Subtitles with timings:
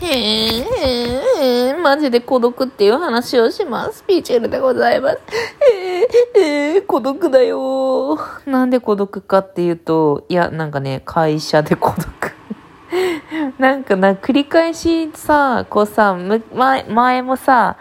[0.00, 4.04] えー、マジで孤独っていう話をします。
[4.04, 5.18] ピーチェルでございます。
[6.36, 12.08] えー、えー、孤独だよなんで孤独かっていうと、いや、なんかね、会社で孤独。
[13.58, 16.16] なんかな、繰り返しさ、こうさ、
[16.54, 17.76] 前、前もさ、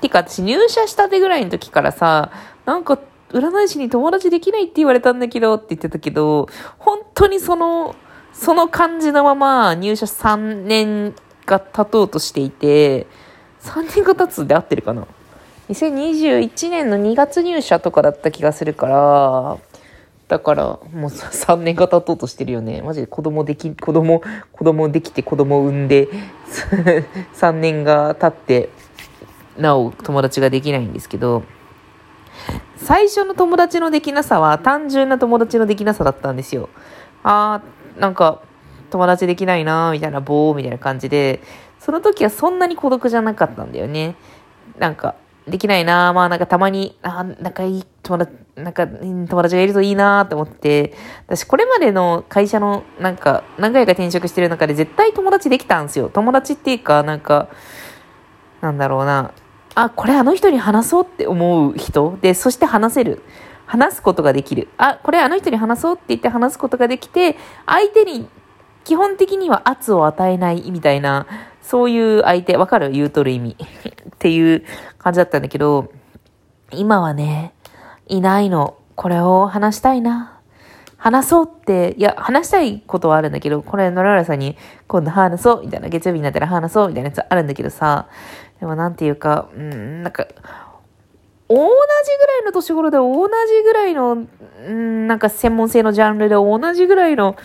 [0.00, 2.30] てか私入社したてぐらいの時からさ、
[2.66, 3.00] なんか
[3.30, 6.48] 占い師に友達できないって言われたんだけどって言ってたけど、
[6.78, 7.96] 本当にその、
[8.32, 11.14] その感じのまま入社3年
[11.48, 13.06] が経とうとしていて、
[13.62, 15.06] 3年が経つで合ってるかな
[15.70, 19.58] ?2021 年の2月入社とかだった気がするから、
[20.28, 22.82] だから、もう3年が経とうとしてるよね。
[22.82, 24.22] マジで子供でき、子供、
[24.52, 26.08] 子供できて子供産んで、
[27.34, 28.68] 3年が経って、
[29.56, 31.44] なお友達ができないんですけど、
[32.76, 36.68] 最初の友達のできなさは単純な友達のできなさだったんですよ。
[37.24, 38.40] あー、なんか、
[38.90, 41.40] 友達できないなみたいな、棒みたいな感じで、
[41.78, 44.16] その時はそんなに孤独じゃなかったんだよね。
[44.78, 45.14] なんか、
[45.46, 50.94] できないなまあなんかたまに、あ仲いい友達、なんか、友達がいるといいなって思って、
[51.26, 56.10] 私これまでの会社の、なんか、何回か転職してる中で絶対友達できたんですよ。
[56.10, 57.48] 友達っていうか、なんか、
[58.60, 59.32] なんだろうな。
[59.74, 63.22] あ、これあの人に話そうって思う人で、そして話せる。
[63.68, 64.68] 話すことができる。
[64.78, 68.26] あ、これあの人に話そうって言って話すことができて、相手に
[68.88, 71.26] 基本的には圧を与えないみたいな、
[71.60, 72.90] そういう相手、わかる？
[72.90, 74.64] 言うとる意味 っていう
[74.96, 75.92] 感じだったんだけど、
[76.72, 77.52] 今はね、
[78.06, 78.78] いないの。
[78.94, 80.38] これを話したいな。
[80.96, 88.06] 話そうって、いや、話したいことはあるんだけど、これ、野良さんに今度話そうみたいな、月曜日になったら話そうみたいなやつあるんだけどさ、
[88.58, 90.26] でもなんていうか、うん、なんか、
[91.50, 94.12] 同じぐらいの年頃で同じぐらいの、
[94.66, 97.36] うん、なんか専門性のジャンルで同じぐらいの、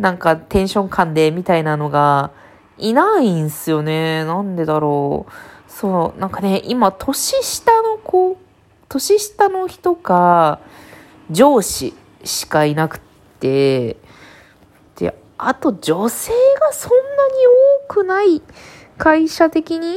[0.00, 2.30] なんかテンション感でみたいなのが
[2.78, 4.24] いないんすよね。
[4.24, 5.32] なんでだろう。
[5.70, 8.38] そう、なんかね、今、年下の子、
[8.88, 10.58] 年下の人か、
[11.30, 11.94] 上司
[12.24, 12.98] しかいなく
[13.38, 13.96] て、
[14.96, 17.02] で、あと女性がそんなに
[17.86, 18.42] 多くない
[18.98, 19.96] 会社的に？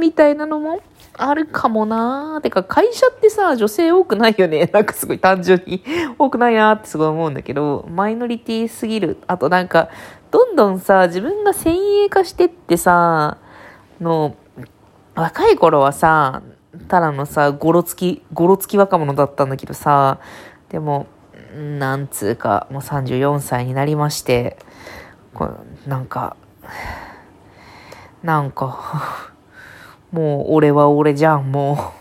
[0.00, 0.80] みたいなのも
[1.16, 2.40] あるかもなー。
[2.40, 4.68] てか、会社ってさ、女性多くないよね。
[4.74, 5.82] なんかすごい単純に
[6.18, 9.18] 多くないなーってすごい思うんだけど、マイノリティすぎる。
[9.26, 9.88] あとなんか、
[10.30, 13.38] どんどんさ、自分が先鋭化してってさ、
[14.00, 14.34] の、
[15.14, 16.42] 若い頃はさ、
[16.88, 20.18] ただのさ、ゴロつき、ゴロつき若者だったんだけどさ、
[20.70, 21.06] でも、
[21.78, 24.58] なんつうか、もう34歳になりまして、
[25.32, 25.50] こ
[25.86, 26.36] なんか、
[28.24, 29.33] なんか
[30.14, 31.92] もう俺は俺じゃん、も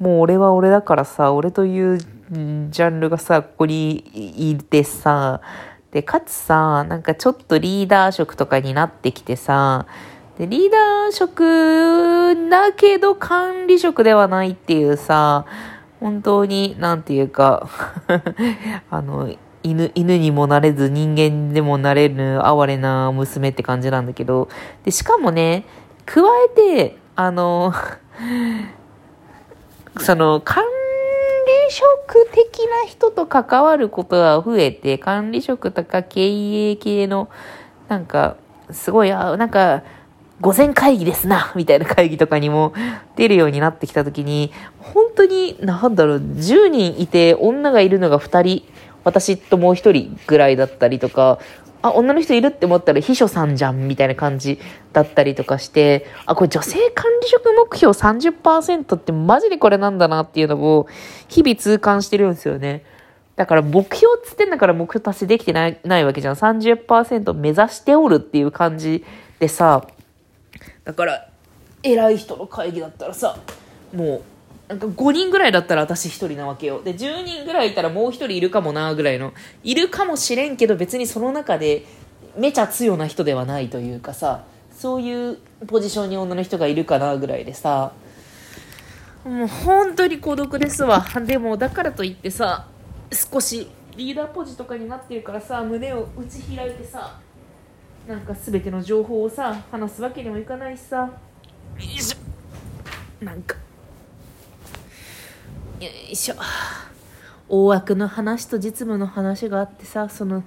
[0.02, 3.96] もう俺は俺だからさ、俺というジャンルがさ、ここに
[4.52, 5.42] いてさ、
[5.90, 9.84] で、かつさ、なんかちょっとリーダー職とかになってきてさ、
[10.38, 15.44] で、リーダー職だけど管理職ではないっていうさ、
[16.00, 17.68] 本当に、なんていうか
[18.88, 19.30] あの、
[19.62, 24.48] 犬、犬にもなれず人間でもなれる哀れな娘って感じなんだけど、
[24.84, 25.66] で、しかもね、
[26.06, 27.74] 加えて、あの、
[29.98, 37.28] その、管理職的な人と関わることが増えて、管理職とか経営系の、
[37.88, 38.36] なんか、
[38.70, 39.82] すごい、あ、なんか、
[40.40, 42.72] 午前会議ですな、みたいな会議とかにも
[43.16, 48.64] 出るようになってきたときに、本当に、なんだろう、10人いて女がいるのが2人、
[49.04, 51.38] 私ともう1人ぐらいだったりとか、
[51.82, 54.58] あ、女の人いるって思ったら秘書さんじゃんみたいな感じ
[54.92, 60.86] だったりとかして、あ、これ女性管理職目標30%ってマジでこれなんだなっていうのを
[61.28, 62.84] 日々痛感してるんですよね。
[63.34, 66.34] だから目標っつってんだから目標達成できてないないわけじゃん。
[66.34, 69.04] 30%目指しておるっていう感じ
[69.38, 69.86] でさ、
[70.84, 71.28] だから
[71.82, 73.38] 偉い人の会議だったらさ、
[73.92, 74.22] もう
[74.72, 76.82] なんか5人ぐらいだったら私1人なわけよ。
[76.82, 79.34] で、10人ぐらいいたらもう1人いるかもなぐらいの。
[79.62, 81.84] いるかもしれんけど別にその中で
[82.38, 84.44] めちゃ強な人ではないというかさ、
[84.74, 87.92] そういうポジションに女の人がいるかなぐらいでさ、
[89.24, 91.04] もう本当に孤独ですわ。
[91.26, 92.66] でもだからといってさ、
[93.12, 97.20] 少しリーダーポジとかになってるからさ、胸を打ち開いてさ、
[98.08, 101.10] なんか全ての情報をさ、話すわけにもいかないしさ、よ
[101.78, 103.24] いしょ。
[103.24, 103.56] なんか
[105.82, 106.36] よいしょ。
[107.48, 110.44] 大枠の話と実務の話があってさその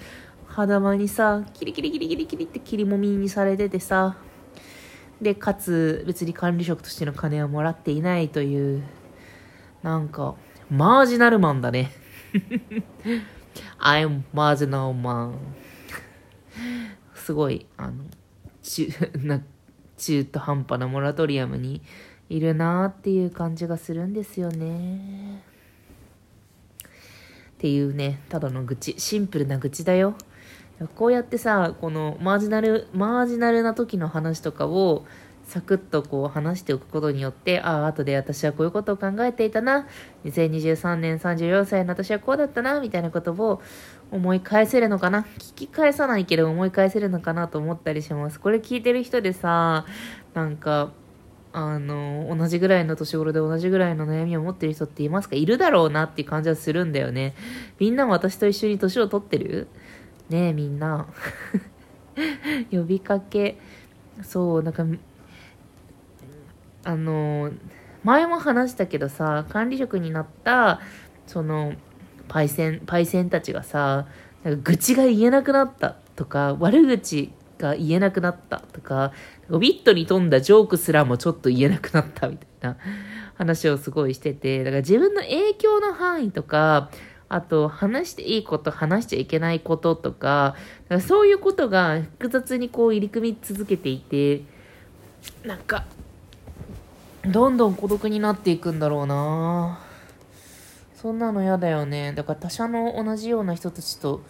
[0.47, 4.15] 肌間にさキリキリキリキリキリって切りもみにされててさ
[5.21, 8.83] でかつ別に管理職としての金はもらっていないという
[9.83, 10.35] なんか
[10.69, 11.91] マージナルマンだね。
[13.77, 15.35] I'm marginal man
[17.13, 18.05] すごいあの
[18.63, 18.87] ち
[19.21, 19.41] な
[19.97, 21.81] 中途半端なモラトリアムに
[22.29, 25.43] いるなっていう感じがするんですよね。
[27.55, 28.95] っていうね、ただの愚痴。
[28.97, 30.15] シンプルな愚痴だよ。
[30.95, 35.05] こうやってさ、このマージナル、マージナルな時の話とかを、
[35.45, 39.87] サクッとこう話しておくことによって、ああ、後で私はこういうことを考えていたな。
[40.25, 43.61] 2023年34歳の私はこうだったな、みたいなことを
[44.11, 45.21] 思い返せるのかな。
[45.37, 48.39] 聞き返さないけど思い返せるのかなと思ったりします。
[48.39, 49.85] これ聞いてる人でさ、
[50.33, 50.91] なんか、
[51.57, 55.37] あの、同じぐらいの年頃で同じぐらいの悩みを持ってる人っていますか？
[55.37, 57.33] いるだろうなっていう感じはするんだよね。
[57.79, 59.67] みんなも私と一緒に年を取ってる？
[60.29, 61.07] ねえ、みんな。
[62.71, 63.57] 呼びかけ。
[64.21, 64.85] そう、なんか、
[66.83, 67.51] あの、
[68.03, 70.81] 前も話したけどさ、管理職になった、
[71.25, 71.73] その、
[72.27, 74.07] パイセン、パイセンたちがさ、
[74.43, 79.13] なんか愚痴が言えなくなったとか、悪口が言えなくなったとか、
[79.49, 82.77] ウィットに富んだジョークすらもちょっと言えなくなったみたいな
[83.35, 86.89] 話をすごいしてて、だから自分の影響の範囲とか、
[87.27, 94.43] あと話していいこと、話しちゃいけないこととか、だからそういうことが複雑にこう入り組み続けていて、
[95.43, 95.85] なんか、
[97.23, 99.79] どんどん孤独になっていくんだろうな
[100.93, 102.13] そんなの嫌だよね。
[102.13, 104.21] だから他者の同じような人たちと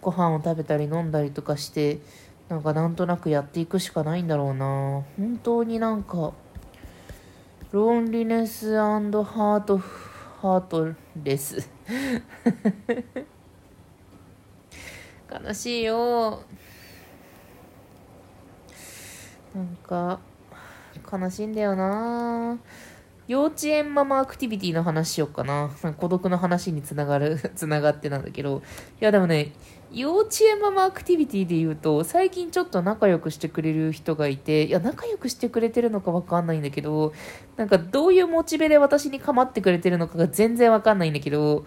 [0.00, 2.00] ご飯を食べたり飲んだりとかして、
[2.48, 5.02] なんかなんとなくやっていくしかないんだろうな。
[5.16, 6.32] 本当になんか
[7.72, 9.24] ロンリネスハート
[9.78, 11.68] ハートレス
[15.28, 16.42] 悲しいよ。
[19.54, 20.20] なんか
[21.10, 22.58] 悲しいんだよな。
[23.26, 25.70] 幼稚園ママアクティビティの話しよっかな。
[25.96, 28.62] 孤独の話につながる、 つながってなんだけど。
[29.00, 29.52] いやでもね、
[29.92, 37.14] 幼稚園ママアクティビティで言うと、最近ちょっと仲良くしてくれる人がいて、いや、仲良くしてくれてるのかわかんないんだけど、
[37.56, 41.64] なんかどういうモチベで私に構ってくれてるのかが全然わかんないんだけど、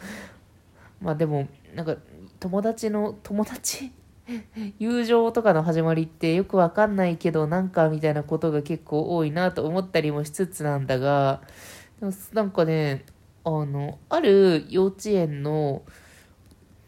[1.01, 1.95] まあでも、なんか、
[2.39, 3.91] 友達の、友達？
[4.79, 11.41] 友情とかの始まりってよくわかんないけどなんかみたいなことが結構多いなと思ったりもしつつなんだが
[11.99, 13.05] でもなんかね
[13.43, 15.83] あのある幼稚園の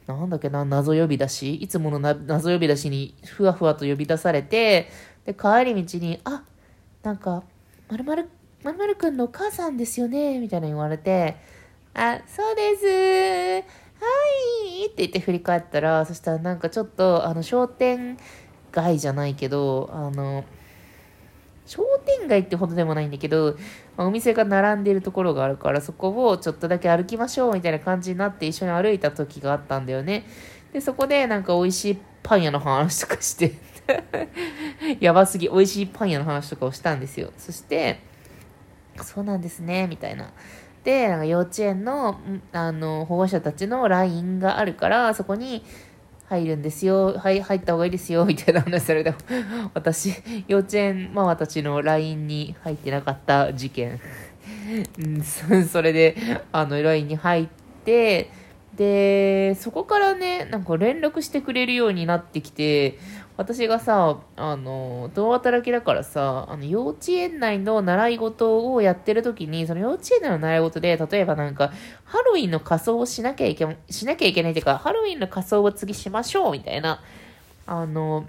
[0.07, 1.55] なんだっけな謎呼び出し？
[1.55, 4.89] いつもの謎呼び出しにふわふわと呼び出されて
[5.25, 6.43] で帰り道に「あ
[7.03, 7.43] なんか
[7.89, 8.29] まるまる
[8.63, 11.37] まるまるくんのお母さんですよね」みたいな言われて
[11.93, 13.88] 「あそうです。
[13.99, 18.17] はいって言って振り返ったら、そしたらなんかちょっと、あの、商店
[18.71, 20.45] 街じゃないけど、あの、
[21.65, 23.55] 商店街ってほどでもないんだけど、
[23.97, 30.25] お店が並んでるところがあるから、そこをちょっとだけ歩きましょうみたいな感じになって一緒に歩いた時があったんだよね。
[30.73, 33.53] で、そこでなんか美味しいパン屋の話とかして
[34.99, 37.31] やばすぎ、美味しいパン屋の話とかをしたんですよ。
[37.37, 37.99] そして、
[39.03, 40.31] そうなんですね、みたいな。
[40.83, 42.19] で、なんか幼稚園の、
[42.51, 45.63] あの、保護者たちの LINE があるから、そこに
[46.29, 47.17] 入るんですよ。
[47.17, 48.25] はい、入った方がいいですよ。
[48.25, 49.13] みたいな話されて、
[49.73, 50.13] 私、
[50.47, 53.99] 幼稚園ママたちの LINE に入ってなかった事件。
[55.69, 56.15] それで、
[56.51, 57.47] あの、LINE に入っ
[57.83, 58.29] て、
[58.75, 62.97] で、そこからね、なんか連絡してくれるようになってきて、
[63.39, 71.71] 私がさ、あの、共働きだからさ、あの、幼稚園内の習い事をやってる時に、その幼稚園内の習い事で、例えばなんか、
[72.03, 77.01] ハロウィンの仮装をしなきゃいけ、しなきゃいけないっていうか、ハロウィンの仮装を次しましょう、みたいな、
[77.65, 78.27] あの、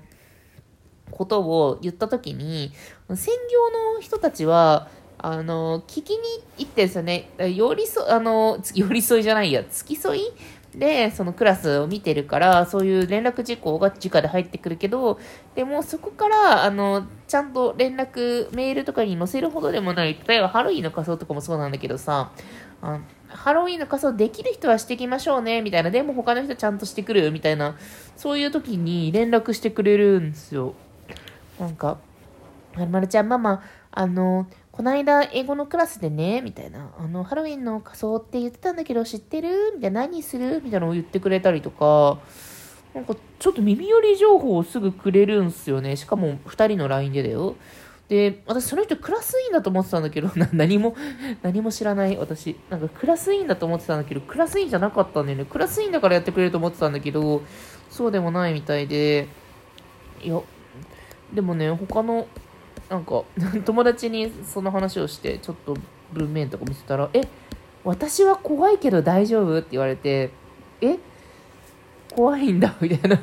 [1.10, 2.70] ことを言った時に、
[3.08, 4.86] 専業の人たちは、
[5.18, 6.18] あの、聞きに
[6.56, 10.32] 行ってですよね、寄り添、あの、寄り添いじゃないや、付き添い
[10.74, 15.18] で、そのクラスを見てるから、そういう連絡事項が直で入ってくるけど、
[15.54, 22.30] でもそこから、あの、ちゃんと連絡、メールとかに載せるほどでもない、例えばハロウィンの仮装とかもそうなんだけどさ、
[22.82, 27.76] あハロウィンの仮装できる人はしてきましょうね、みたいな、でも他の人ちゃんとしてくる、みたいな、
[28.16, 30.74] そういう時に連絡してくれるんですよ。
[31.58, 31.98] なんか、
[32.90, 34.46] まるちゃんママ、あの、
[34.80, 39.72] この間英語のクラスでね、みたいな、あの、ハロウィンの仮装って言ってたんだけど知ってる？
[39.74, 40.62] みたいな、何する？
[40.64, 42.18] みたいなのを言ってくれたりとか、
[42.94, 45.96] なんかちょっと耳寄り情報をすぐくれるんすよね。
[45.96, 47.56] しかも2人の LINE でだよ。
[48.08, 50.96] で、私その人クラス委員だと思ってたんだけど、 何も、
[51.42, 52.56] 何も知らない私。
[52.70, 55.44] なんかクラス委員だと思ってたんだけど、クラス委員じゃなかったんだよね。
[55.44, 57.42] クラス委員だからやってくれると思ってたんだけど、
[57.90, 59.28] そうでもないみたいで、
[60.22, 60.40] いや、
[61.34, 62.26] でもね、他の
[62.88, 63.22] なんか
[63.64, 65.76] 友達にその話をしてちょっと
[66.12, 67.22] 文面とか見せたら「え
[67.84, 70.30] 私は怖いけど大丈夫?」って言われて
[70.80, 70.96] 「え
[72.14, 73.20] 怖いんだ」みたいな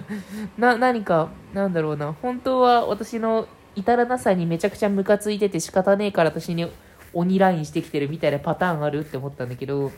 [0.74, 6.68] な何かなんだろうな本当は私の至らなさにめちゃくちゃムカついてて仕方ねえから私に
[7.14, 9.92] 鬼ラインしてきてるみたいなパターンあるって思ったんだけど、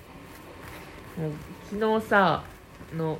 [1.70, 2.44] 昨日さ、
[2.96, 3.20] の、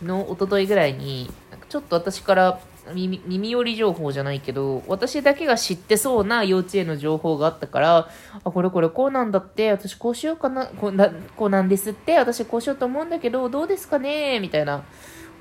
[0.00, 1.30] 昨日、一昨日ぐらいに、
[1.68, 2.60] ちょっと私から
[2.94, 8.08] 耳耳寄り情報じゃないけど、私だけが知ってそうな幼稚園の情報があったから、
[8.44, 14.82] あ、これこれこうなんだって、私こうしようかな、こうなこうなんですって、私こうしようと思うんだけど、どうですかねみたいな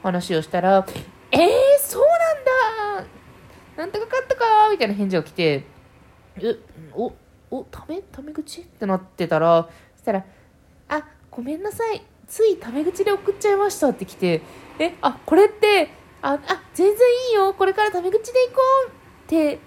[0.03, 0.85] 話をしたら、
[1.31, 1.41] えー、
[1.79, 2.01] そう
[2.95, 3.07] なんだ
[3.77, 5.65] なんとかかったかみたいな返事が来て、
[6.37, 6.55] え、
[6.93, 7.13] お、
[7.51, 10.25] お、ため、ため口ってなってたら、そしたら、
[10.89, 12.01] あ、ごめんなさい。
[12.27, 14.41] ついタメ口で送っちゃいましたって来て、
[14.79, 15.89] え、あ、これって、
[16.21, 16.39] あ、あ、
[16.73, 16.95] 全然
[17.29, 17.53] いいよ。
[17.53, 18.93] これからタメ口で行こうっ
[19.27, 19.59] て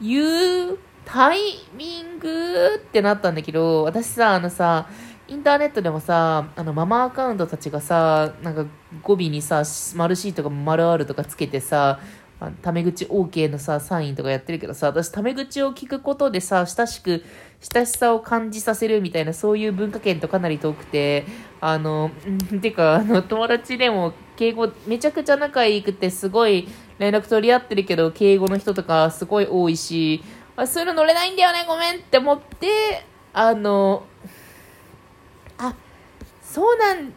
[0.00, 1.38] いうタイ
[1.74, 4.88] ミングってなったんだけど、私さ、あのさ、
[5.26, 8.66] インターネットでもさ、あの、ママアカウントたちがさ、なんか
[9.02, 9.62] 語尾にさ、
[9.94, 12.00] 丸 C とか丸あるとかつけてさ、
[12.40, 17.24] あタメ口 OK のさ、サインとかやってるけどさ、私タメ口を聞くことでさ、親しく、
[17.60, 21.24] 親しさを感じさせるみたいな、そういう文化圏とかなり遠くて、
[21.60, 22.10] あの、
[22.52, 30.22] ん てか、あの、友達でも、敬語、めちゃくちゃ仲良くて、すごい連絡取り合ってるけど、敬語の人とかすごい多いし、
[30.56, 34.04] あそういうの乗れないんだよね、ごめんって思って、あの、
[35.58, 35.74] あ、
[36.42, 37.12] そうなん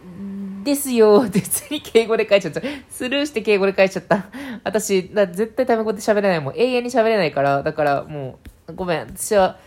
[0.67, 1.21] ですよ。
[1.21, 2.61] 別に敬語で書いちゃった。
[2.89, 4.25] スルーして敬語で書いちゃった。
[4.65, 6.41] 私、だ絶対タメ語で喋れない。
[6.41, 8.99] もう永遠に喋れないから、だからもう、ごめん。
[8.99, 9.57] 私は、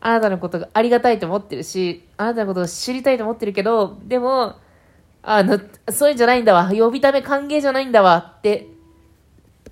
[0.00, 4.56] あなたのことがありがたいと思ってるし、あなたのことを知りたいと思ってるけど、でも、
[5.22, 6.70] あの、そういうんじゃないんだわ。
[6.72, 8.36] 呼びため歓迎じゃないんだわ。
[8.38, 8.66] って、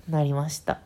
[0.07, 0.79] なりました。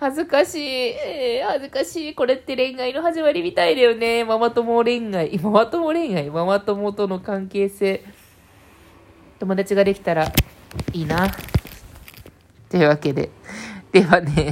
[0.00, 0.60] 恥ずかしい、
[0.96, 2.14] えー、恥ずかしい。
[2.14, 4.24] これって恋愛の始まりみたいだよね。
[4.24, 5.36] ママ友恋愛。
[5.44, 6.30] ママ友恋愛？
[6.30, 8.02] ママ友との関係性。
[9.38, 10.32] 友達ができたら
[10.94, 11.28] いいな。
[12.70, 13.28] というわけで。
[13.92, 14.48] ではね。